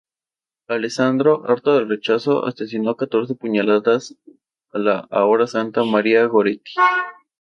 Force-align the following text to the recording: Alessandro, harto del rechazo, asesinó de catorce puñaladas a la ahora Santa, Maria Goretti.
Alessandro, 0.67 1.45
harto 1.45 1.75
del 1.75 1.87
rechazo, 1.87 2.43
asesinó 2.47 2.89
de 2.89 2.95
catorce 2.97 3.35
puñaladas 3.35 4.17
a 4.71 4.79
la 4.79 5.07
ahora 5.11 5.45
Santa, 5.45 5.83
Maria 5.83 6.25
Goretti. 6.25 6.71